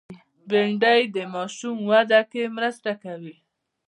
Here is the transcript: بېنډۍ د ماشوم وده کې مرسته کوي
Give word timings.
بېنډۍ 0.49 1.01
د 1.15 1.17
ماشوم 1.33 1.77
وده 1.89 2.21
کې 2.31 2.43
مرسته 2.57 2.91
کوي 3.03 3.35